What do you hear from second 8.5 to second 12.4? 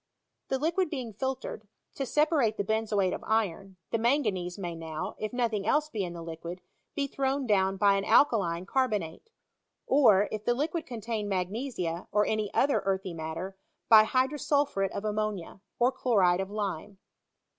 car bonate; or, if the liquid contain magnesia, or